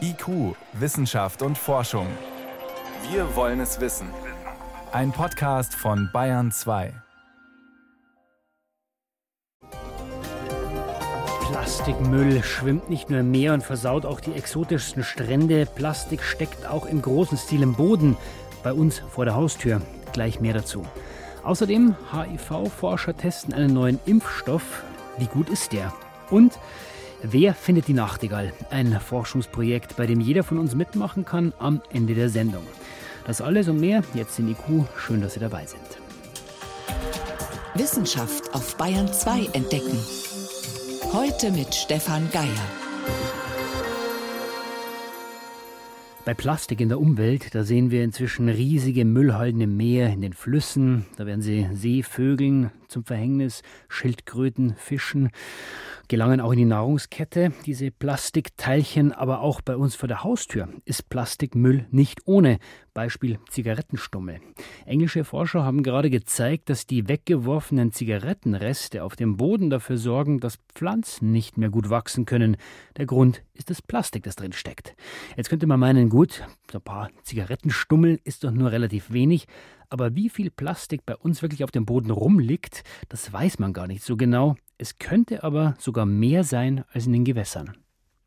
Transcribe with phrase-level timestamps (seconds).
[0.00, 2.06] IQ, Wissenschaft und Forschung.
[3.10, 4.08] Wir wollen es wissen.
[4.92, 6.92] Ein Podcast von Bayern 2.
[11.42, 15.66] Plastikmüll schwimmt nicht nur im Meer und versaut auch die exotischsten Strände.
[15.66, 18.16] Plastik steckt auch im großen Stil im Boden,
[18.62, 19.82] bei uns vor der Haustür.
[20.12, 20.84] Gleich mehr dazu.
[21.44, 24.82] Außerdem, HIV-Forscher testen einen neuen Impfstoff.
[25.18, 25.92] Wie gut ist der?
[26.30, 26.58] Und
[27.22, 28.54] Wer findet die Nachtigall?
[28.70, 32.62] Ein Forschungsprojekt, bei dem jeder von uns mitmachen kann am Ende der Sendung.
[33.26, 34.86] Das alles und mehr jetzt in IQ.
[34.96, 35.82] Schön, dass Sie dabei sind.
[37.74, 39.98] Wissenschaft auf Bayern 2 entdecken.
[41.12, 42.48] Heute mit Stefan Geier.
[46.24, 50.32] Bei Plastik in der Umwelt, da sehen wir inzwischen riesige Müllhalden im Meer, in den
[50.32, 51.04] Flüssen.
[51.16, 55.30] Da werden sie Seevögeln zum Verhängnis, Schildkröten, Fischen
[56.08, 61.08] gelangen auch in die Nahrungskette, diese Plastikteilchen, aber auch bei uns vor der Haustür ist
[61.08, 62.58] Plastikmüll nicht ohne.
[62.92, 64.40] Beispiel Zigarettenstummel.
[64.84, 70.58] Englische Forscher haben gerade gezeigt, dass die weggeworfenen Zigarettenreste auf dem Boden dafür sorgen, dass
[70.74, 72.56] Pflanzen nicht mehr gut wachsen können.
[72.96, 74.96] Der Grund ist das Plastik, das drin steckt.
[75.36, 76.42] Jetzt könnte man meinen, gut,
[76.74, 79.46] ein paar Zigarettenstummel ist doch nur relativ wenig,
[79.90, 83.86] aber wie viel Plastik bei uns wirklich auf dem Boden rumliegt, das weiß man gar
[83.86, 84.56] nicht so genau.
[84.78, 87.76] Es könnte aber sogar mehr sein als in den Gewässern.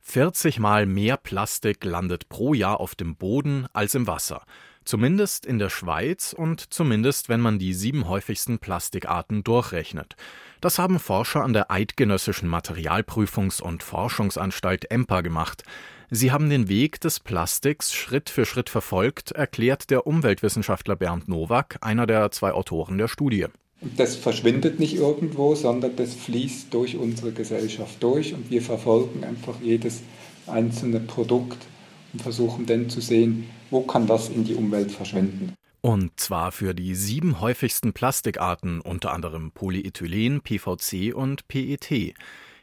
[0.01, 4.43] 40 Mal mehr Plastik landet pro Jahr auf dem Boden als im Wasser.
[4.83, 10.17] Zumindest in der Schweiz und zumindest, wenn man die sieben häufigsten Plastikarten durchrechnet.
[10.59, 15.63] Das haben Forscher an der Eidgenössischen Materialprüfungs- und Forschungsanstalt EMPA gemacht.
[16.09, 21.77] Sie haben den Weg des Plastiks Schritt für Schritt verfolgt, erklärt der Umweltwissenschaftler Bernd Nowak,
[21.81, 23.45] einer der zwei Autoren der Studie.
[23.97, 29.55] Das verschwindet nicht irgendwo, sondern das fließt durch unsere Gesellschaft durch und wir verfolgen einfach
[29.61, 30.01] jedes
[30.47, 31.57] einzelne Produkt
[32.13, 35.53] und versuchen dann zu sehen, wo kann das in die Umwelt verschwinden.
[35.81, 42.13] Und zwar für die sieben häufigsten Plastikarten, unter anderem Polyethylen, PVC und PET.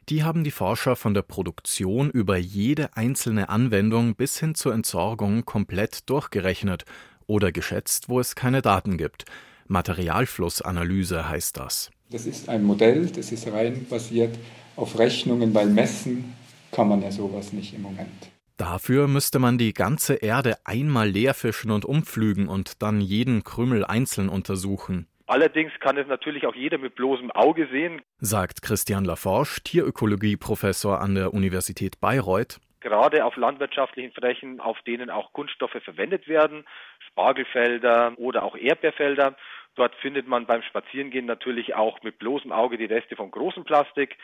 [0.09, 5.44] Die haben die Forscher von der Produktion über jede einzelne Anwendung bis hin zur Entsorgung
[5.44, 6.84] komplett durchgerechnet
[7.27, 9.25] oder geschätzt, wo es keine Daten gibt.
[9.69, 11.91] Materialflussanalyse heißt das.
[12.11, 14.37] Das ist ein Modell, das ist rein basiert
[14.75, 16.34] auf Rechnungen, weil messen
[16.72, 18.31] kann man ja sowas nicht im Moment.
[18.56, 24.28] Dafür müsste man die ganze Erde einmal leerfischen und umpflügen und dann jeden Krümel einzeln
[24.28, 25.06] untersuchen.
[25.30, 31.14] Allerdings kann es natürlich auch jeder mit bloßem Auge sehen, sagt Christian Laforge, Tierökologie-Professor an
[31.14, 32.58] der Universität Bayreuth.
[32.80, 36.64] Gerade auf landwirtschaftlichen Flächen, auf denen auch Kunststoffe verwendet werden,
[37.06, 39.36] Spargelfelder oder auch Erdbeerfelder.
[39.76, 44.16] Dort findet man beim Spazierengehen natürlich auch mit bloßem Auge die Reste von großem Plastik.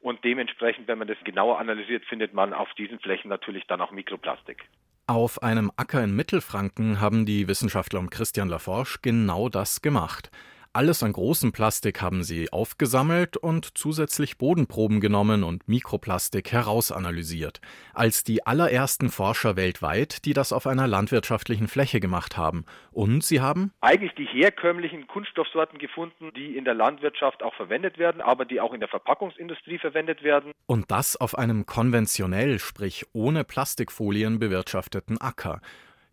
[0.00, 3.90] Und dementsprechend, wenn man das genauer analysiert, findet man auf diesen Flächen natürlich dann auch
[3.90, 4.64] Mikroplastik.
[5.06, 10.30] Auf einem Acker in Mittelfranken haben die Wissenschaftler um Christian Laforge genau das gemacht.
[10.76, 17.60] Alles an großem Plastik haben sie aufgesammelt und zusätzlich Bodenproben genommen und Mikroplastik herausanalysiert.
[17.92, 22.64] Als die allerersten Forscher weltweit, die das auf einer landwirtschaftlichen Fläche gemacht haben.
[22.90, 28.20] Und sie haben eigentlich die herkömmlichen Kunststoffsorten gefunden, die in der Landwirtschaft auch verwendet werden,
[28.20, 30.50] aber die auch in der Verpackungsindustrie verwendet werden.
[30.66, 35.60] Und das auf einem konventionell, sprich ohne Plastikfolien bewirtschafteten Acker.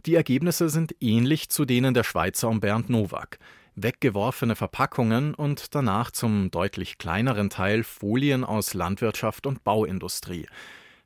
[0.05, 3.39] Die Ergebnisse sind ähnlich zu denen der Schweizer um Bernd Nowak
[3.83, 10.47] weggeworfene Verpackungen und danach zum deutlich kleineren Teil Folien aus Landwirtschaft und Bauindustrie.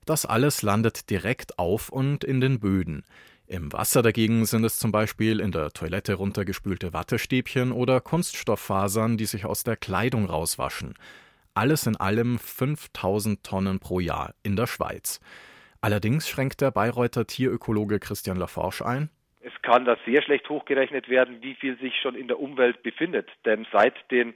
[0.06, 3.04] Das alles landet direkt auf und in den Böden.
[3.48, 9.26] Im Wasser dagegen sind es zum Beispiel in der Toilette runtergespülte Wattestäbchen oder Kunststofffasern, die
[9.26, 10.96] sich aus der Kleidung rauswaschen.
[11.54, 15.20] Alles in allem 5000 Tonnen pro Jahr in der Schweiz.
[15.80, 19.10] Allerdings schränkt der Bayreuther Tierökologe Christian Laforge ein,
[19.46, 23.30] es kann da sehr schlecht hochgerechnet werden, wie viel sich schon in der Umwelt befindet.
[23.46, 24.34] Denn seit den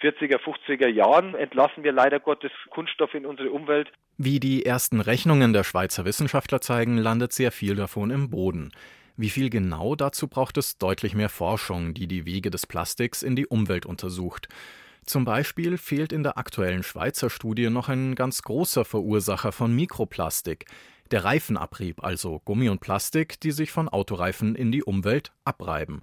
[0.00, 3.90] 40er, 50er Jahren entlassen wir leider Gottes Kunststoff in unsere Umwelt.
[4.16, 8.72] Wie die ersten Rechnungen der Schweizer Wissenschaftler zeigen, landet sehr viel davon im Boden.
[9.16, 13.36] Wie viel genau dazu braucht es deutlich mehr Forschung, die die Wege des Plastiks in
[13.36, 14.48] die Umwelt untersucht.
[15.04, 20.66] Zum Beispiel fehlt in der aktuellen Schweizer Studie noch ein ganz großer Verursacher von Mikroplastik,
[21.12, 26.02] der Reifenabrieb, also Gummi und Plastik, die sich von Autoreifen in die Umwelt abreiben.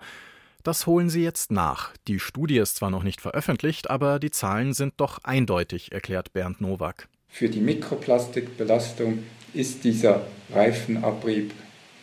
[0.64, 1.92] Das holen sie jetzt nach.
[2.08, 6.60] Die Studie ist zwar noch nicht veröffentlicht, aber die Zahlen sind doch eindeutig, erklärt Bernd
[6.60, 7.08] Nowak.
[7.30, 9.20] Für die Mikroplastikbelastung
[9.54, 11.54] ist dieser Reifenabrieb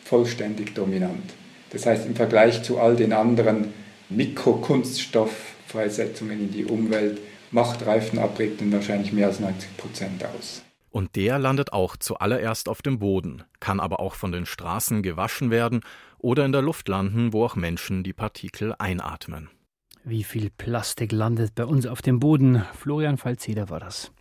[0.04, 1.34] vollständig dominant.
[1.70, 3.72] Das heißt, im Vergleich zu all den anderen
[4.10, 7.20] Mikrokunststofffreisetzungen in die Umwelt
[7.50, 10.62] macht Reifenabrieb dann wahrscheinlich mehr als 90 Prozent aus.
[10.92, 15.50] Und der landet auch zuallererst auf dem Boden, kann aber auch von den Straßen gewaschen
[15.50, 15.80] werden
[16.18, 19.48] oder in der Luft landen, wo auch Menschen die Partikel einatmen.
[20.04, 22.62] Wie viel Plastik landet bei uns auf dem Boden?
[22.78, 24.12] Florian Falzeder war das.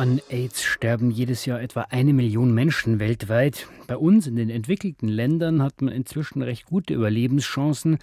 [0.00, 3.68] An AIDS sterben jedes Jahr etwa eine Million Menschen weltweit.
[3.86, 7.98] Bei uns in den entwickelten Ländern hat man inzwischen recht gute Überlebenschancen,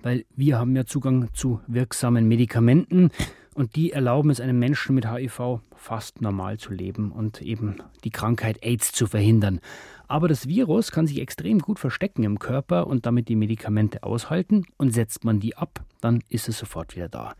[0.00, 3.10] weil wir haben ja Zugang zu wirksamen Medikamenten
[3.54, 8.10] und die erlauben es einem Menschen mit HIV fast normal zu leben und eben die
[8.10, 9.60] Krankheit AIDS zu verhindern.
[10.08, 14.64] Aber das Virus kann sich extrem gut verstecken im Körper und damit die Medikamente aushalten
[14.78, 17.34] und setzt man die ab, dann ist es sofort wieder da.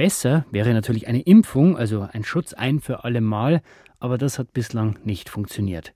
[0.00, 3.60] Besser wäre natürlich eine Impfung, also ein Schutz ein für alle Mal,
[3.98, 5.92] aber das hat bislang nicht funktioniert.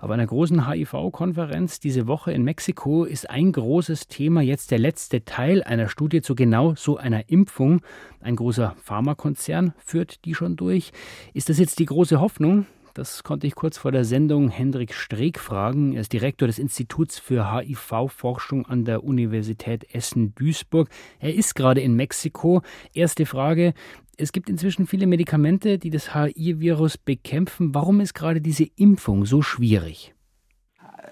[0.00, 5.24] Auf einer großen HIV-Konferenz diese Woche in Mexiko ist ein großes Thema jetzt der letzte
[5.24, 7.82] Teil einer Studie zu genau so einer Impfung.
[8.18, 10.90] Ein großer Pharmakonzern führt die schon durch.
[11.32, 12.66] Ist das jetzt die große Hoffnung?
[12.94, 15.94] Das konnte ich kurz vor der Sendung Hendrik Streeck fragen.
[15.94, 20.88] Er ist Direktor des Instituts für HIV-Forschung an der Universität Essen-Duisburg.
[21.18, 22.62] Er ist gerade in Mexiko.
[22.92, 23.74] Erste Frage.
[24.16, 27.74] Es gibt inzwischen viele Medikamente, die das HIV-Virus bekämpfen.
[27.74, 30.14] Warum ist gerade diese Impfung so schwierig?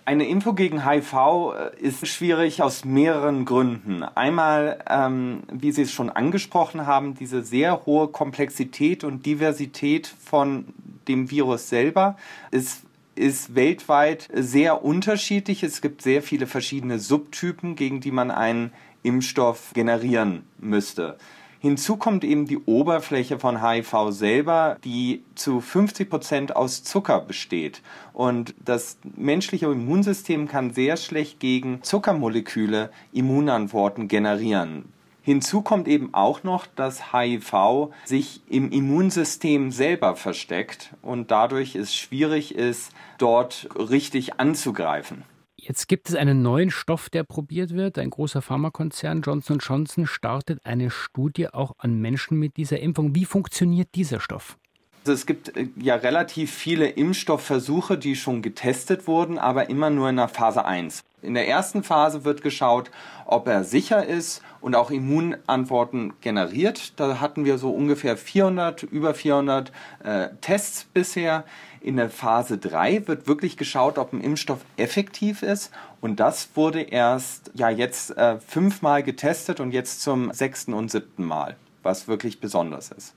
[0.05, 1.15] Eine Impfung gegen HIV
[1.53, 4.03] äh, ist schwierig aus mehreren Gründen.
[4.03, 10.67] Einmal, ähm, wie Sie es schon angesprochen haben, diese sehr hohe Komplexität und Diversität von
[11.09, 12.17] dem Virus selber
[12.51, 12.83] ist
[13.15, 15.63] ist weltweit sehr unterschiedlich.
[15.63, 18.73] Es gibt sehr viele verschiedene Subtypen, gegen die man einen
[19.03, 21.19] Impfstoff generieren müsste.
[21.61, 27.83] Hinzu kommt eben die Oberfläche von HIV selber, die zu 50 Prozent aus Zucker besteht.
[28.13, 34.87] Und das menschliche Immunsystem kann sehr schlecht gegen Zuckermoleküle Immunantworten generieren.
[35.23, 41.95] Hinzu kommt eben auch noch, dass HIV sich im Immunsystem selber versteckt und dadurch es
[41.95, 45.25] schwierig ist, dort richtig anzugreifen.
[45.65, 47.97] Jetzt gibt es einen neuen Stoff, der probiert wird.
[47.97, 53.15] Ein großer Pharmakonzern Johnson Johnson startet eine Studie auch an Menschen mit dieser Impfung.
[53.15, 54.59] Wie funktioniert dieser Stoff?
[55.03, 60.09] Also es gibt äh, ja relativ viele Impfstoffversuche, die schon getestet wurden, aber immer nur
[60.09, 61.03] in der Phase 1.
[61.23, 62.91] In der ersten Phase wird geschaut,
[63.27, 66.99] ob er sicher ist und auch Immunantworten generiert.
[67.01, 69.73] Da hatten wir so ungefähr 400, über 400
[70.05, 71.45] äh, Tests bisher.
[71.81, 75.73] In der Phase 3 wird wirklich geschaut, ob ein Impfstoff effektiv ist.
[76.01, 81.25] Und das wurde erst ja jetzt äh, fünfmal getestet und jetzt zum sechsten und siebten
[81.25, 83.15] Mal, was wirklich besonders ist.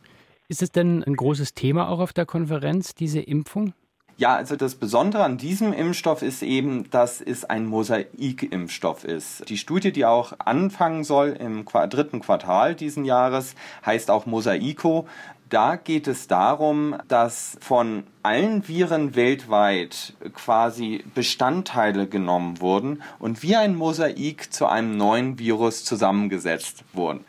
[0.48, 3.74] Ist es denn ein großes Thema auch auf der Konferenz, diese Impfung?
[4.18, 9.50] Ja, also das Besondere an diesem Impfstoff ist eben, dass es ein Mosaik-Impfstoff ist.
[9.50, 13.56] Die Studie, die auch anfangen soll im dritten Quartal diesen Jahres,
[13.86, 15.08] heißt auch Mosaico.
[15.50, 23.56] Da geht es darum, dass von allen Viren weltweit quasi Bestandteile genommen wurden und wie
[23.56, 27.26] ein Mosaik zu einem neuen Virus zusammengesetzt wurden.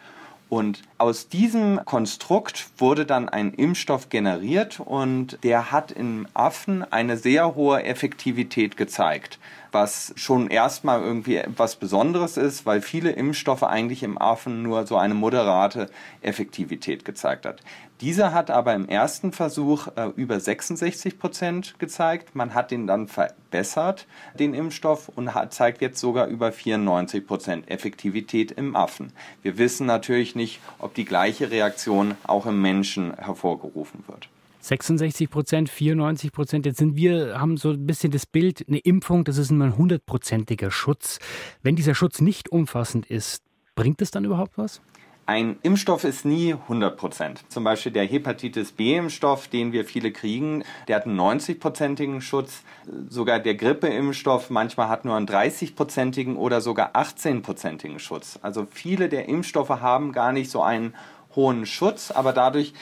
[0.49, 7.17] Und aus diesem Konstrukt wurde dann ein Impfstoff generiert und der hat im Affen eine
[7.17, 9.41] sehr hohe Effektivität gezeigt,
[9.77, 14.97] was schon erstmal irgendwie etwas Besonderes ist, weil viele Impfstoffe eigentlich im Affen nur so
[14.97, 15.91] eine moderate
[16.23, 17.61] Effektivität gezeigt hat.
[18.01, 22.35] Dieser hat aber im ersten Versuch äh, über 66 Prozent gezeigt.
[22.35, 24.07] Man hat den dann verbessert,
[24.39, 29.13] den Impfstoff, und hat, zeigt jetzt sogar über 94 Prozent Effektivität im Affen.
[29.43, 34.31] Wir wissen natürlich nicht, ob die gleiche Reaktion auch im Menschen hervorgerufen wird.
[34.67, 36.67] 66 Prozent, 94 Prozent.
[36.67, 40.73] Jetzt sind wir, haben so ein bisschen das Bild, eine Impfung, das ist ein hundertprozentiger
[40.73, 41.21] Schutz.
[41.63, 43.45] Wenn dieser Schutz nicht umfassend ist,
[43.77, 44.81] bringt es dann überhaupt was?
[45.25, 47.45] Ein Impfstoff ist nie 100 Prozent.
[47.49, 52.63] Zum Beispiel der Hepatitis B-Impfstoff, den wir viele kriegen, der hat einen 90-prozentigen Schutz.
[53.09, 58.39] Sogar der Grippeimpfstoff manchmal hat nur einen 30-prozentigen oder sogar 18-prozentigen Schutz.
[58.43, 60.95] Also viele der Impfstoffe haben gar nicht so einen
[61.35, 62.73] hohen Schutz, aber dadurch,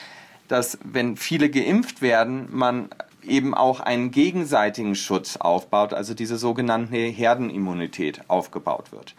[0.47, 2.89] dass wenn viele geimpft werden, man
[3.23, 9.15] eben auch einen gegenseitigen Schutz aufbaut, also diese sogenannte Herdenimmunität aufgebaut wird.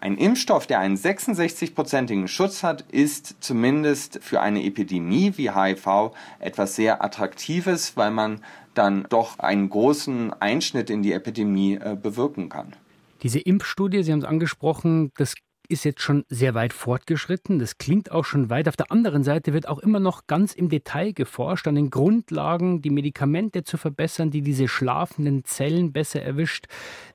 [0.00, 6.74] Ein Impfstoff, der einen 66-prozentigen Schutz hat, ist zumindest für eine Epidemie wie HIV etwas
[6.74, 8.40] sehr Attraktives, weil man
[8.72, 12.74] dann doch einen großen Einschnitt in die Epidemie äh, bewirken kann.
[13.22, 15.34] Diese Impfstudie, Sie haben es angesprochen, das
[15.70, 17.58] ist jetzt schon sehr weit fortgeschritten.
[17.58, 18.68] Das klingt auch schon weit.
[18.68, 22.82] Auf der anderen Seite wird auch immer noch ganz im Detail geforscht an den Grundlagen,
[22.82, 26.66] die Medikamente zu verbessern, die diese schlafenden Zellen besser erwischt.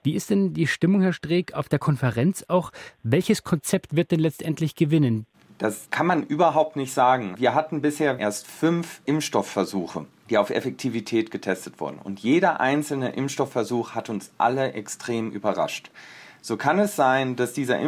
[0.03, 2.71] Wie ist denn die Stimmung, Herr Streeck, auf der Konferenz auch?
[3.03, 5.25] Welches Konzept wird denn letztendlich gewinnen?
[5.57, 7.35] Das kann man überhaupt nicht sagen.
[7.37, 11.99] Wir hatten bisher erst fünf Impfstoffversuche, die auf Effektivität getestet wurden.
[12.03, 15.91] Und jeder einzelne Impfstoffversuch hat uns alle extrem überrascht.
[16.41, 17.79] So kann es sein, dass dieser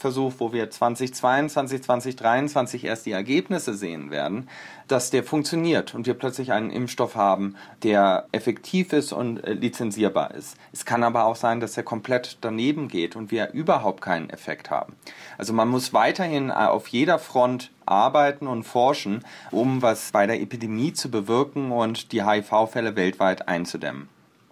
[0.00, 4.48] Impfstoffversuch, wo wir 2022, 2023 erst die Ergebnisse sehen werden,
[4.88, 10.34] dass der funktioniert und wir plötzlich einen Impfstoff haben, der effektiv ist und äh, lizenzierbar
[10.34, 10.56] ist.
[10.72, 14.70] Es kann aber auch sein, dass er komplett daneben geht und wir überhaupt keinen Effekt
[14.70, 14.96] haben.
[15.36, 20.40] Also man muss weiterhin äh, auf jeder Front arbeiten und forschen, um was bei der
[20.40, 24.08] Epidemie zu bewirken und die HIV-Fälle weltweit einzudämmen.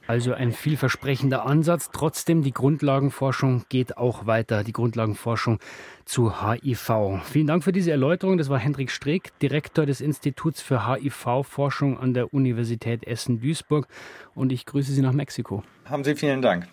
[0.08, 1.90] Also ein vielversprechender Ansatz.
[1.92, 4.64] Trotzdem, die Grundlagenforschung geht auch weiter.
[4.64, 5.58] Die Grundlagenforschung
[6.06, 7.20] zu HIV.
[7.24, 8.38] Vielen Dank für diese Erläuterung.
[8.38, 13.86] Das war Hendrik Streeck, Direktor des Instituts für HIV-Forschung an der Universität Essen-Duisburg.
[14.34, 15.62] Und ich grüße Sie nach Mexiko.
[15.84, 16.66] Haben Sie vielen Dank.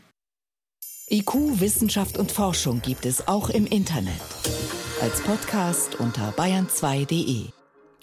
[1.09, 4.13] IQ, Wissenschaft und Forschung gibt es auch im Internet.
[5.01, 7.49] Als Podcast unter bayern2.de.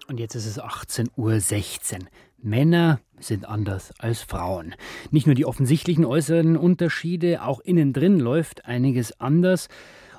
[0.08, 2.06] Und jetzt ist es 18.16 Uhr.
[2.42, 4.74] Männer sind anders als Frauen.
[5.10, 9.68] Nicht nur die offensichtlichen äußeren Unterschiede, auch innen drin läuft einiges anders.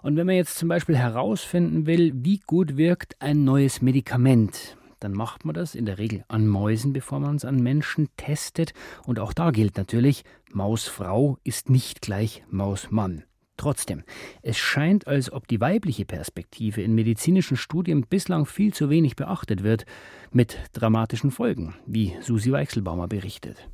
[0.01, 5.11] Und wenn man jetzt zum Beispiel herausfinden will, wie gut wirkt ein neues Medikament, dann
[5.11, 8.73] macht man das in der Regel an Mäusen, bevor man es an Menschen testet.
[9.05, 13.23] Und auch da gilt natürlich, Mausfrau ist nicht gleich Mausmann.
[13.57, 14.03] Trotzdem,
[14.41, 19.63] es scheint, als ob die weibliche Perspektive in medizinischen Studien bislang viel zu wenig beachtet
[19.63, 19.85] wird,
[20.31, 23.69] mit dramatischen Folgen, wie Susi Weichselbaumer berichtet.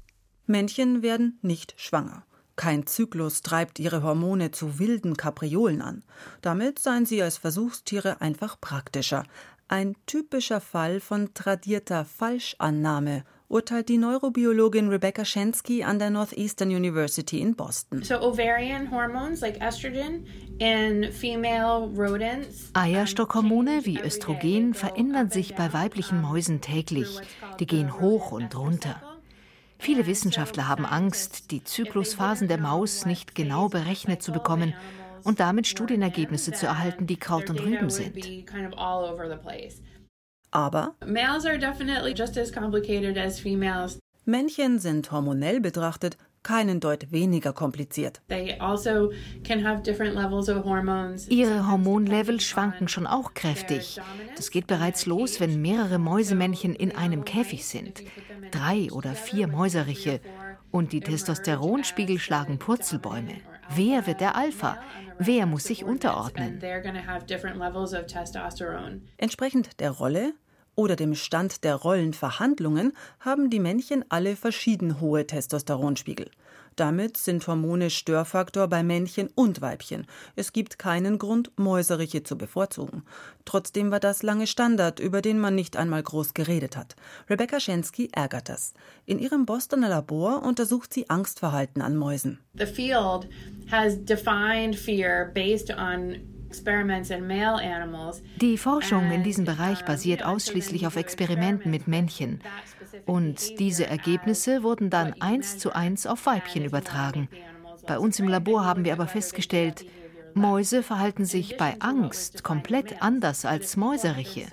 [0.46, 2.26] Männchen werden nicht schwanger.
[2.56, 6.04] Kein Zyklus treibt ihre Hormone zu wilden Kapriolen an.
[6.42, 9.24] Damit seien sie als Versuchstiere einfach praktischer.
[9.70, 17.42] Ein typischer Fall von tradierter Falschannahme urteilt die Neurobiologin Rebecca Shensky an der Northeastern University
[17.42, 18.04] in Boston.
[18.04, 20.26] So ovarian hormones like estrogen
[20.60, 22.70] in female rodents.
[22.74, 27.20] Eierstockhormone wie Östrogen verändern sich bei weiblichen Mäusen täglich.
[27.60, 29.02] Die gehen hoch und runter.
[29.80, 34.74] Viele Wissenschaftler haben Angst, die Zyklusphasen der Maus nicht genau berechnet zu bekommen
[35.24, 38.16] und damit Studienergebnisse zu erhalten, die Kraut und Rüben sind.
[40.52, 40.96] Aber
[44.26, 48.22] Männchen sind hormonell betrachtet keinen Deut weniger kompliziert.
[48.60, 49.12] Also
[51.30, 54.00] Ihre Hormonlevel schwanken schon auch kräftig.
[54.36, 58.04] Das geht bereits los, wenn mehrere Mäusemännchen in einem Käfig sind.
[58.52, 60.22] Drei oder vier Mäuseriche.
[60.72, 63.36] Und die Testosteronspiegel schlagen Purzelbäume.
[63.76, 64.78] Wer wird der Alpha?
[65.20, 66.60] Wer muss sich unterordnen?
[69.18, 70.34] Entsprechend der Rolle
[70.76, 76.30] oder dem Stand der Rollenverhandlungen haben die Männchen alle verschieden hohe Testosteronspiegel.
[76.76, 80.06] Damit sind Hormone Störfaktor bei Männchen und Weibchen.
[80.36, 83.04] Es gibt keinen Grund, Mäuseriche zu bevorzugen.
[83.46, 86.96] Trotzdem war das lange Standard, über den man nicht einmal groß geredet hat.
[87.30, 88.74] Rebecca Schensky ärgert das.
[89.06, 92.40] In ihrem Bostoner Labor untersucht sie Angstverhalten an Mäusen.
[92.58, 93.28] The field
[93.72, 96.16] has defined fear based on
[98.42, 102.42] die Forschung in diesem Bereich basiert ausschließlich auf Experimenten mit Männchen.
[103.06, 107.30] Und diese Ergebnisse wurden dann eins zu eins auf Weibchen übertragen.
[107.88, 109.86] Bei uns im Labor haben wir aber festgestellt,
[110.36, 114.46] Mäuse verhalten sich bei Angst komplett anders als Mäuseriche.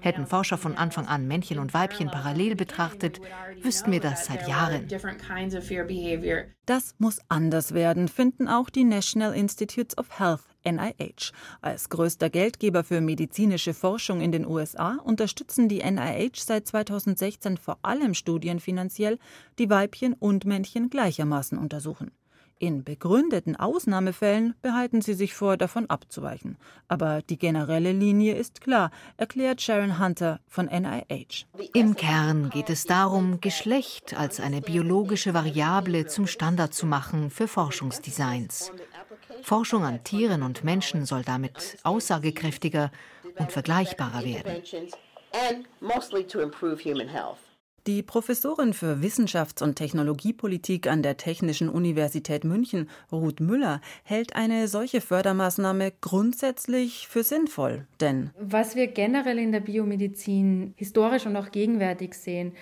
[0.00, 3.20] Hätten Forscher von Anfang an Männchen und Weibchen parallel betrachtet,
[3.62, 4.88] wüssten wir das seit Jahren.
[6.66, 11.32] Das muss anders werden, finden auch die National Institutes of Health NIH.
[11.60, 17.78] Als größter Geldgeber für medizinische Forschung in den USA unterstützen die NIH seit 2016 vor
[17.82, 19.18] allem Studien finanziell,
[19.58, 22.12] die Weibchen und Männchen gleichermaßen untersuchen.
[22.62, 26.58] In begründeten Ausnahmefällen behalten sie sich vor, davon abzuweichen.
[26.88, 31.46] Aber die generelle Linie ist klar, erklärt Sharon Hunter von NIH.
[31.72, 37.48] Im Kern geht es darum, Geschlecht als eine biologische Variable zum Standard zu machen für
[37.48, 38.70] Forschungsdesigns.
[39.42, 42.90] Forschung an Tieren und Menschen soll damit aussagekräftiger
[43.38, 44.62] und vergleichbarer werden.
[47.86, 54.68] Die Professorin für Wissenschafts- und Technologiepolitik an der Technischen Universität München, Ruth Müller, hält eine
[54.68, 57.86] solche Fördermaßnahme grundsätzlich für sinnvoll.
[58.00, 62.52] Denn was wir generell in der Biomedizin historisch und auch gegenwärtig sehen,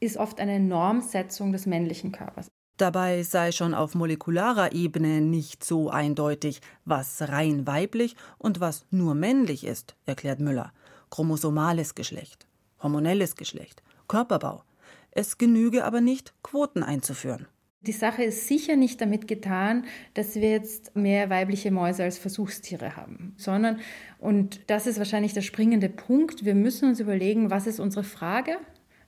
[0.00, 2.48] ist oft eine Normsetzung des männlichen Körpers.
[2.80, 9.14] Dabei sei schon auf molekularer Ebene nicht so eindeutig, was rein weiblich und was nur
[9.14, 10.72] männlich ist, erklärt Müller.
[11.10, 12.46] Chromosomales Geschlecht,
[12.82, 14.62] hormonelles Geschlecht, Körperbau.
[15.10, 17.46] Es genüge aber nicht, Quoten einzuführen.
[17.82, 19.84] Die Sache ist sicher nicht damit getan,
[20.14, 23.80] dass wir jetzt mehr weibliche Mäuse als Versuchstiere haben, sondern,
[24.18, 28.56] und das ist wahrscheinlich der springende Punkt, wir müssen uns überlegen, was ist unsere Frage,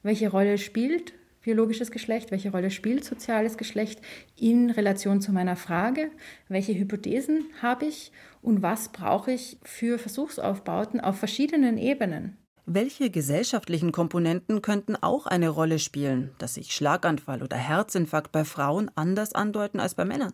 [0.03, 4.01] welche Rolle spielt biologisches Geschlecht, welche Rolle spielt soziales Geschlecht
[4.37, 6.11] in Relation zu meiner Frage,
[6.49, 12.37] welche Hypothesen habe ich und was brauche ich für Versuchsaufbauten auf verschiedenen Ebenen.
[12.65, 18.89] Welche gesellschaftlichen Komponenten könnten auch eine Rolle spielen, dass sich Schlaganfall oder Herzinfarkt bei Frauen
[18.95, 20.33] anders andeuten als bei Männern?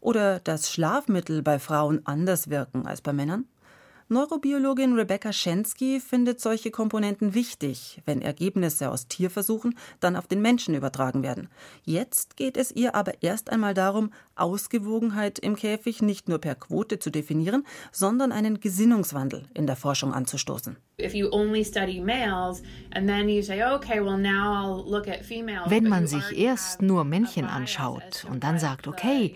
[0.00, 3.46] Oder dass Schlafmittel bei Frauen anders wirken als bei Männern?
[4.08, 10.74] Neurobiologin Rebecca Schensky findet solche Komponenten wichtig, wenn Ergebnisse aus Tierversuchen dann auf den Menschen
[10.74, 11.48] übertragen werden.
[11.84, 16.98] Jetzt geht es ihr aber erst einmal darum, Ausgewogenheit im Käfig nicht nur per Quote
[16.98, 20.76] zu definieren, sondern einen Gesinnungswandel in der Forschung anzustoßen.
[25.66, 29.34] Wenn man sich erst nur Männchen anschaut und dann sagt, okay,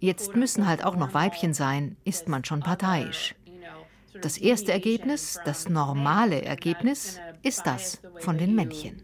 [0.00, 3.34] jetzt müssen halt auch noch Weibchen sein, ist man schon parteiisch.
[4.22, 9.02] Das erste Ergebnis, das normale Ergebnis, ist das von den Männchen.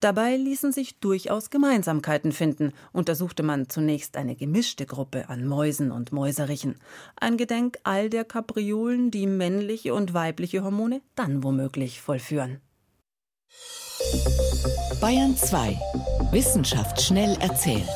[0.00, 6.12] Dabei ließen sich durchaus Gemeinsamkeiten finden, untersuchte man zunächst eine gemischte Gruppe an Mäusen und
[6.12, 6.76] Mäuserichen.
[7.16, 12.60] Ein Gedenk all der Kapriolen, die männliche und weibliche Hormone dann womöglich vollführen.
[15.00, 15.78] Bayern 2.
[16.32, 17.88] Wissenschaft schnell erzählt.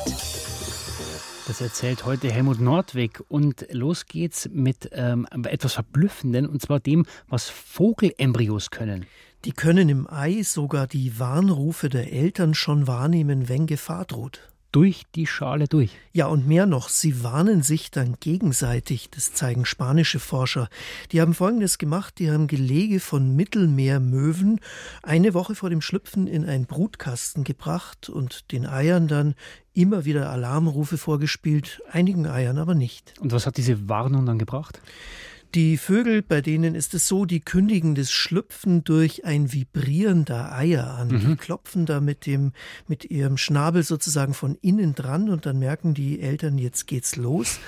[1.49, 3.23] Das erzählt heute Helmut Nordwig.
[3.27, 9.07] Und los geht's mit ähm, etwas Verblüffenden, und zwar dem, was Vogelembryos können.
[9.45, 15.03] Die können im Ei sogar die Warnrufe der Eltern schon wahrnehmen, wenn Gefahr droht durch
[15.15, 15.97] die Schale durch.
[16.13, 20.69] Ja, und mehr noch, sie warnen sich dann gegenseitig, das zeigen spanische Forscher.
[21.11, 24.59] Die haben Folgendes gemacht, die haben Gelege von Mittelmeermöwen
[25.01, 29.33] eine Woche vor dem Schlüpfen in einen Brutkasten gebracht und den Eiern dann
[29.79, 33.13] immer wieder Alarmrufe vorgespielt, einigen Eiern aber nicht.
[33.19, 34.81] Und was hat diese Warnung dann gebracht?
[35.55, 40.55] Die Vögel, bei denen ist es so, die kündigen das Schlüpfen durch ein Vibrieren der
[40.55, 41.07] Eier an.
[41.07, 41.19] Mhm.
[41.21, 42.51] Die klopfen da mit dem,
[42.87, 47.59] mit ihrem Schnabel sozusagen von innen dran und dann merken die Eltern, jetzt geht's los.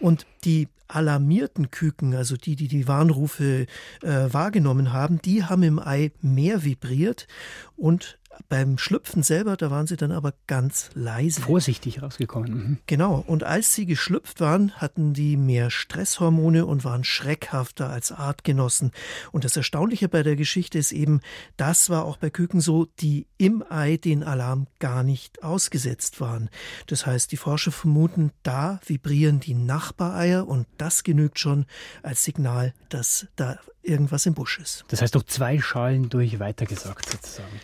[0.00, 3.66] Und die alarmierten Küken, also die, die die Warnrufe
[4.02, 7.28] äh, wahrgenommen haben, die haben im Ei mehr vibriert
[7.76, 11.40] und beim Schlüpfen selber, da waren sie dann aber ganz leise.
[11.42, 12.52] Vorsichtig rausgekommen.
[12.52, 12.78] Mhm.
[12.86, 13.24] Genau.
[13.26, 18.92] Und als sie geschlüpft waren, hatten die mehr Stresshormone und waren schreckhafter als Artgenossen.
[19.32, 21.20] Und das Erstaunliche bei der Geschichte ist eben,
[21.56, 26.50] das war auch bei Küken so, die im Ei den Alarm gar nicht ausgesetzt waren.
[26.86, 31.66] Das heißt, die Forscher vermuten, da vibrieren die Nachbareier und das genügt schon
[32.02, 34.84] als Signal, dass da irgendwas im Busch ist.
[34.88, 37.60] Das heißt doch zwei Schalen durch weitergesagt sozusagen.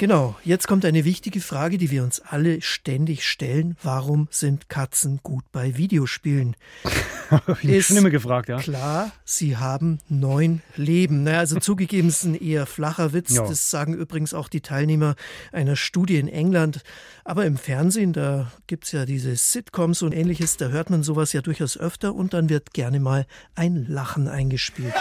[0.00, 3.76] Genau, jetzt kommt eine wichtige Frage, die wir uns alle ständig stellen.
[3.82, 6.56] Warum sind Katzen gut bei Videospielen?
[7.62, 8.56] ist schon immer gefragt, ja.
[8.56, 11.24] Klar, sie haben neun Leben.
[11.24, 13.34] Naja, also zugegeben ist ein eher flacher Witz.
[13.34, 13.46] Ja.
[13.46, 15.16] Das sagen übrigens auch die Teilnehmer
[15.52, 16.82] einer Studie in England.
[17.22, 21.34] Aber im Fernsehen, da gibt es ja diese Sitcoms und ähnliches, da hört man sowas
[21.34, 24.94] ja durchaus öfter und dann wird gerne mal ein Lachen eingespielt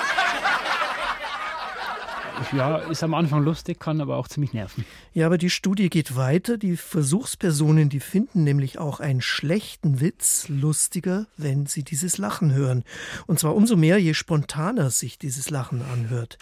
[2.54, 4.86] ja, ist am Anfang lustig, kann aber auch ziemlich nerven.
[5.14, 6.58] Ja, aber die Studie geht weiter.
[6.58, 12.84] Die Versuchspersonen, die finden nämlich auch einen schlechten Witz lustiger, wenn sie dieses Lachen hören.
[13.28, 16.38] Und zwar umso mehr, je spontaner sich dieses Lachen anhört.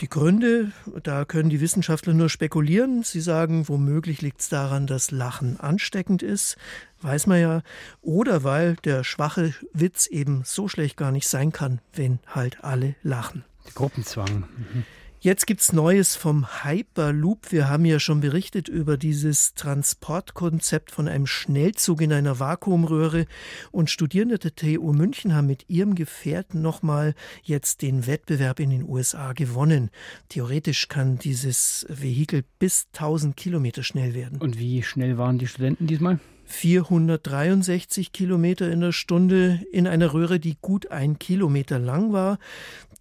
[0.00, 0.72] Die Gründe,
[1.04, 3.04] da können die Wissenschaftler nur spekulieren.
[3.04, 6.56] Sie sagen, womöglich liegt es daran, dass Lachen ansteckend ist,
[7.00, 7.62] weiß man ja,
[8.02, 12.96] oder weil der schwache Witz eben so schlecht gar nicht sein kann, wenn halt alle
[13.02, 13.44] lachen.
[13.74, 14.44] Gruppenzwang.
[14.56, 14.84] Mhm.
[15.24, 17.50] Jetzt gibt's Neues vom Hyperloop.
[17.50, 23.24] Wir haben ja schon berichtet über dieses Transportkonzept von einem Schnellzug in einer Vakuumröhre.
[23.72, 28.86] Und Studierende der TU München haben mit ihrem Gefährten nochmal jetzt den Wettbewerb in den
[28.86, 29.88] USA gewonnen.
[30.28, 34.42] Theoretisch kann dieses Vehikel bis 1000 Kilometer schnell werden.
[34.42, 36.20] Und wie schnell waren die Studenten diesmal?
[36.46, 42.38] 463 Kilometer in der Stunde in einer Röhre, die gut ein Kilometer lang war.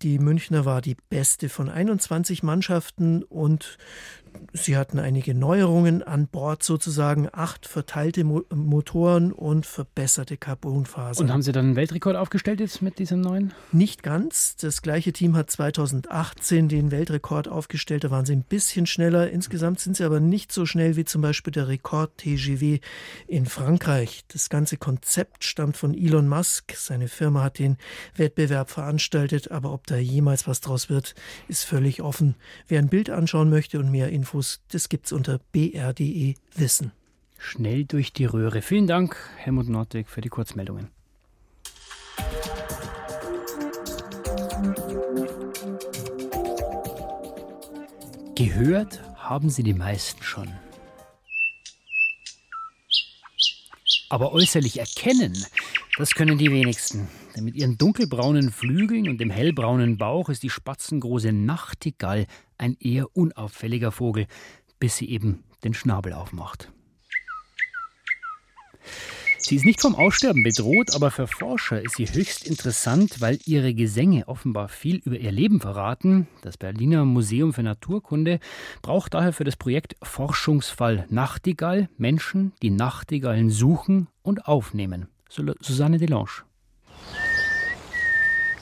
[0.03, 3.77] Die Münchner war die beste von 21 Mannschaften und
[4.55, 11.25] Sie hatten einige Neuerungen an Bord sozusagen, acht verteilte Mo Motoren und verbesserte Carbonfasern.
[11.25, 13.53] Und haben Sie dann einen Weltrekord aufgestellt jetzt mit diesem neuen?
[13.71, 14.55] Nicht ganz.
[14.57, 18.03] Das gleiche Team hat 2018 den Weltrekord aufgestellt.
[18.03, 19.29] Da waren sie ein bisschen schneller.
[19.31, 22.79] Insgesamt sind sie aber nicht so schnell wie zum Beispiel der Rekord TGW
[23.27, 24.23] in Frankreich.
[24.27, 26.73] Das ganze Konzept stammt von Elon Musk.
[26.75, 27.77] Seine Firma hat den
[28.15, 31.15] Wettbewerb veranstaltet, aber ob da jemals was draus wird,
[31.47, 32.35] ist völlig offen.
[32.67, 36.93] Wer ein Bild anschauen möchte und mehr Infos Infos, das gibt's unter br.de Wissen.
[37.37, 38.61] Schnell durch die Röhre.
[38.61, 40.87] Vielen Dank, Helmut Nordwig, für die Kurzmeldungen.
[48.35, 50.47] Gehört haben Sie die meisten schon.
[54.07, 55.33] Aber äußerlich erkennen,
[55.97, 57.09] das können die wenigsten.
[57.35, 62.25] Denn mit ihren dunkelbraunen Flügeln und dem hellbraunen Bauch ist die spatzengroße Nachtigall
[62.63, 64.27] ein eher unauffälliger Vogel,
[64.79, 66.71] bis sie eben den Schnabel aufmacht.
[69.37, 73.73] Sie ist nicht vom Aussterben bedroht, aber für Forscher ist sie höchst interessant, weil ihre
[73.73, 76.27] Gesänge offenbar viel über ihr Leben verraten.
[76.41, 78.39] Das Berliner Museum für Naturkunde
[78.81, 85.07] braucht daher für das Projekt Forschungsfall Nachtigall Menschen, die Nachtigallen suchen und aufnehmen.
[85.27, 86.43] Susanne Delange.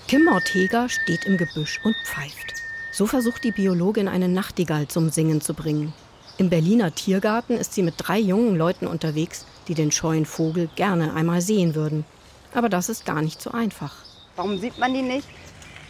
[0.08, 2.62] Kim Ortega steht im Gebüsch und pfeift.
[2.92, 5.94] So versucht die Biologin eine Nachtigall zum Singen zu bringen.
[6.38, 11.14] Im Berliner Tiergarten ist sie mit drei jungen Leuten unterwegs, die den scheuen Vogel gerne
[11.14, 12.04] einmal sehen würden.
[12.54, 13.96] Aber das ist gar nicht so einfach.
[14.36, 15.28] Warum sieht man die nicht?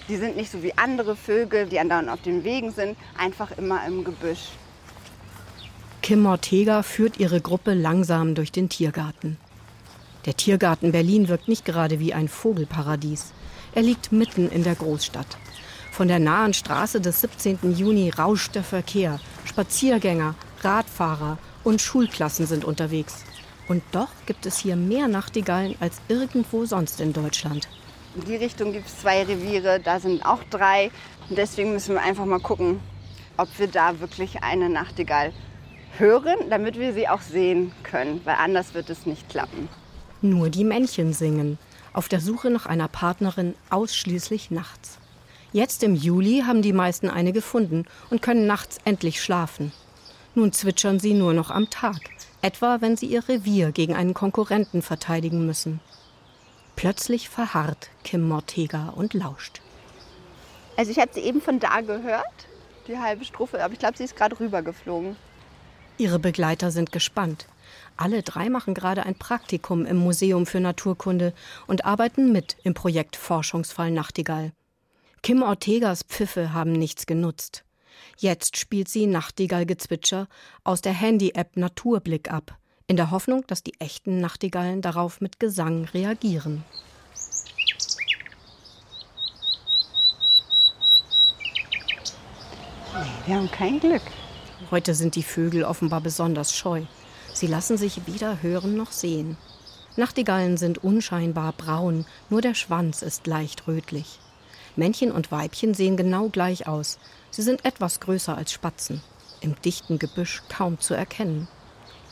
[0.07, 3.85] Die sind nicht so wie andere Vögel, die andauernd auf den Wegen sind, einfach immer
[3.87, 4.49] im Gebüsch.
[6.03, 9.37] Kim Ortega führt ihre Gruppe langsam durch den Tiergarten.
[10.25, 13.31] Der Tiergarten Berlin wirkt nicht gerade wie ein Vogelparadies.
[13.73, 15.37] Er liegt mitten in der Großstadt.
[15.91, 17.75] Von der nahen Straße des 17.
[17.75, 19.19] Juni rauscht der Verkehr.
[19.43, 23.25] Spaziergänger, Radfahrer und Schulklassen sind unterwegs.
[23.67, 27.67] Und doch gibt es hier mehr Nachtigallen als irgendwo sonst in Deutschland.
[28.15, 30.91] In die Richtung gibt es zwei Reviere, da sind auch drei.
[31.29, 32.79] Und deswegen müssen wir einfach mal gucken,
[33.35, 35.33] ob wir da wirklich eine Nachtigall
[35.97, 39.67] hören, damit wir sie auch sehen können, weil anders wird es nicht klappen.
[40.21, 41.57] Nur die Männchen singen,
[41.91, 45.00] auf der Suche nach einer Partnerin ausschließlich nachts.
[45.53, 49.73] Jetzt im Juli haben die meisten eine gefunden und können nachts endlich schlafen.
[50.33, 51.99] Nun zwitschern sie nur noch am Tag,
[52.41, 55.81] etwa wenn sie ihr Revier gegen einen Konkurrenten verteidigen müssen.
[56.77, 59.61] Plötzlich verharrt Kim Mortega und lauscht.
[60.77, 62.47] Also ich habe sie eben von da gehört,
[62.87, 65.17] die halbe Strophe, aber ich glaube, sie ist gerade rübergeflogen.
[65.97, 67.45] Ihre Begleiter sind gespannt.
[67.97, 71.33] Alle drei machen gerade ein Praktikum im Museum für Naturkunde
[71.67, 74.53] und arbeiten mit im Projekt Forschungsfall Nachtigall.
[75.23, 77.63] Kim Ortegas Pfiffe haben nichts genutzt.
[78.17, 80.27] Jetzt spielt sie Nachtigallgezwitscher
[80.63, 82.57] aus der Handy-App Naturblick ab,
[82.87, 86.63] in der Hoffnung, dass die echten Nachtigallen darauf mit Gesang reagieren.
[93.27, 94.01] Wir haben kein Glück.
[94.71, 96.81] Heute sind die Vögel offenbar besonders scheu.
[97.31, 99.37] Sie lassen sich weder hören noch sehen.
[99.97, 104.19] Nachtigallen sind unscheinbar braun, nur der Schwanz ist leicht rötlich.
[104.75, 106.99] Männchen und Weibchen sehen genau gleich aus.
[107.29, 109.01] Sie sind etwas größer als Spatzen,
[109.41, 111.47] im dichten Gebüsch kaum zu erkennen.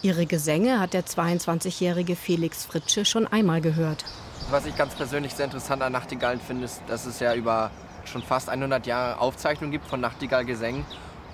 [0.02, 4.06] Ihre Gesänge hat der 22-jährige Felix Fritsche schon einmal gehört.
[4.50, 7.70] Was ich ganz persönlich sehr interessant an Nachtigallen finde, ist, dass es ja über
[8.06, 10.86] schon fast 100 Jahre Aufzeichnungen gibt von Nachtigallgesängen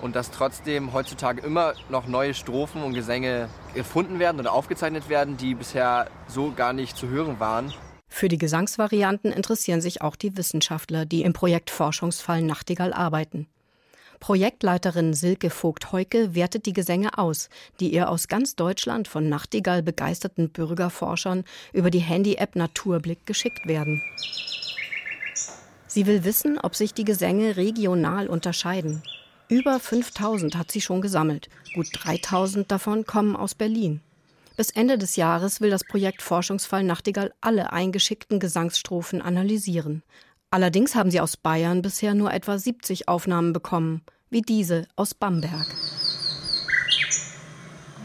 [0.02, 5.38] und dass trotzdem heutzutage immer noch neue Strophen und Gesänge erfunden werden oder aufgezeichnet werden,
[5.38, 7.74] die bisher so gar nicht zu hören waren.
[8.18, 13.46] Für die Gesangsvarianten interessieren sich auch die Wissenschaftler, die im Projekt Forschungsfall Nachtigall arbeiten.
[14.22, 17.50] Projektleiterin Silke Vogt-Heuke wertet die Gesänge aus,
[17.82, 24.02] die ihr aus ganz Deutschland von Nachtigall begeisterten Bürgerforschern über die Handy-App Naturblick geschickt werden.
[25.86, 29.04] Sie will wissen, ob sich die Gesänge regional unterscheiden.
[29.50, 31.50] Über 5000 hat sie schon gesammelt.
[31.74, 34.00] Gut 3000 davon kommen aus Berlin.
[34.56, 40.02] Bis Ende des Jahres will das Projekt Forschungsfall Nachtigall alle eingeschickten Gesangsstrophen analysieren.
[40.50, 45.68] Allerdings haben sie aus Bayern bisher nur etwa 70 Aufnahmen bekommen, wie diese aus Bamberg.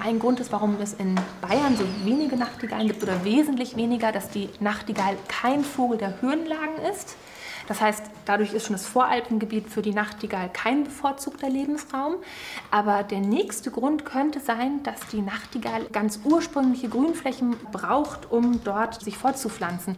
[0.01, 4.31] Ein Grund ist, warum es in Bayern so wenige Nachtigallen gibt oder wesentlich weniger, dass
[4.31, 7.17] die Nachtigall kein Vogel der Höhenlagen ist.
[7.71, 12.17] Das heißt, dadurch ist schon das Voralpengebiet für die Nachtigall kein bevorzugter Lebensraum.
[12.73, 19.01] Aber der nächste Grund könnte sein, dass die Nachtigall ganz ursprüngliche Grünflächen braucht, um dort
[19.01, 19.95] sich fortzupflanzen.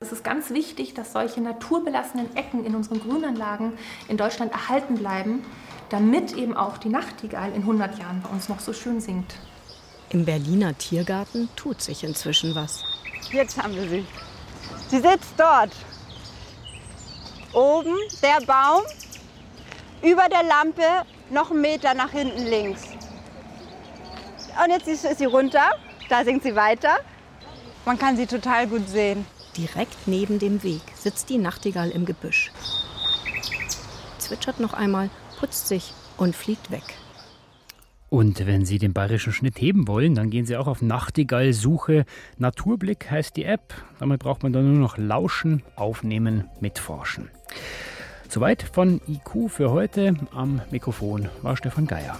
[0.00, 3.72] Es ist ganz wichtig, dass solche naturbelassenen Ecken in unseren Grünanlagen
[4.08, 5.46] in Deutschland erhalten bleiben,
[5.88, 9.34] damit eben auch die Nachtigall in 100 Jahren bei uns noch so schön singt.
[10.10, 12.84] Im Berliner Tiergarten tut sich inzwischen was.
[13.32, 14.04] Jetzt haben wir sie.
[14.90, 15.70] Sie sitzt dort.
[17.54, 18.82] Oben der Baum,
[20.02, 22.82] über der Lampe noch einen Meter nach hinten links.
[24.62, 25.70] Und jetzt ist sie runter,
[26.08, 26.96] da singt sie weiter.
[27.84, 29.24] Man kann sie total gut sehen.
[29.56, 32.50] Direkt neben dem Weg sitzt die Nachtigall im Gebüsch.
[34.18, 36.82] Zwitschert noch einmal, putzt sich und fliegt weg.
[38.10, 42.04] Und wenn Sie den bayerischen Schnitt heben wollen, dann gehen Sie auch auf Nachtigall-Suche.
[42.38, 43.74] Naturblick heißt die App.
[43.98, 47.28] Damit braucht man dann nur noch lauschen, aufnehmen, mitforschen.
[48.28, 50.14] Soweit von IQ für heute.
[50.32, 52.18] Am Mikrofon war Stefan Geier.